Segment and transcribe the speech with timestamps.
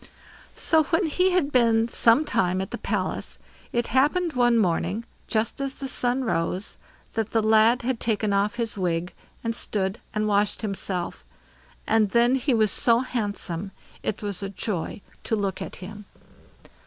[0.55, 3.37] So, when he had been some time at the palace,
[3.71, 6.79] it happened one morning, just as the sun rose,
[7.13, 11.23] that the lad had taken off his wig, and stood and washed himself,
[11.85, 13.69] and then he was so handsome,
[14.01, 16.05] it was a joy to look at him.